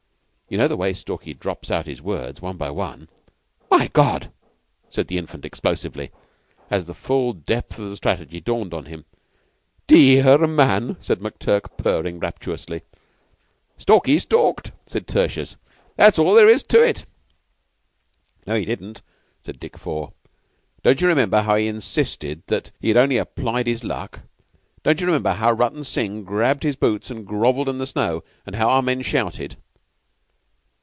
You 0.51 0.57
know 0.57 0.67
the 0.67 0.75
way 0.75 0.91
Stalky 0.91 1.33
drops 1.33 1.71
out 1.71 1.85
his 1.85 2.01
words, 2.01 2.41
one 2.41 2.57
by 2.57 2.69
one." 2.71 3.07
"My 3.71 3.87
God!" 3.87 4.33
said 4.89 5.07
the 5.07 5.17
Infant, 5.17 5.45
explosively, 5.45 6.11
as 6.69 6.87
the 6.87 6.93
full 6.93 7.31
depth 7.31 7.79
of 7.79 7.89
the 7.89 7.95
strategy 7.95 8.41
dawned 8.41 8.73
on 8.73 8.87
him. 8.87 9.05
"Dear 9.87 10.27
r 10.41 10.47
man!" 10.47 10.97
said 10.99 11.19
McTurk, 11.19 11.77
purring 11.77 12.19
rapturously. 12.19 12.81
"Stalky 13.77 14.19
stalked," 14.19 14.71
said 14.87 15.07
Tertius. 15.07 15.55
"That's 15.95 16.19
all 16.19 16.33
there 16.35 16.49
is 16.49 16.63
to 16.63 16.83
it." 16.83 17.05
"No, 18.45 18.55
he 18.57 18.65
didn't," 18.65 19.01
said 19.39 19.57
Dick 19.57 19.77
Four. 19.77 20.11
"Don't 20.83 20.99
you 20.99 21.07
remember 21.07 21.43
how 21.43 21.55
he 21.55 21.67
insisted 21.69 22.43
that 22.47 22.71
he 22.81 22.89
had 22.89 22.97
only 22.97 23.15
applied 23.15 23.67
his 23.67 23.85
luck? 23.85 24.19
Don't 24.83 24.99
you 24.99 25.05
remember 25.05 25.31
how 25.31 25.53
Rutton 25.53 25.85
Singh 25.85 26.25
grabbed 26.25 26.63
his 26.63 26.75
boots 26.75 27.09
and 27.09 27.25
grovelled 27.25 27.69
in 27.69 27.77
the 27.77 27.87
snow, 27.87 28.21
and 28.45 28.57
how 28.57 28.67
our 28.67 28.81
men 28.81 29.01
shouted?" 29.01 29.55